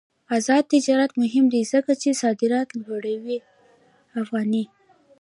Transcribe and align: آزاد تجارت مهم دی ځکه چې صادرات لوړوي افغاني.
آزاد 0.35 0.63
تجارت 0.73 1.11
مهم 1.21 1.45
دی 1.53 1.61
ځکه 1.73 1.91
چې 2.01 2.19
صادرات 2.21 2.69
لوړوي 2.81 3.37
افغاني. 4.21 4.63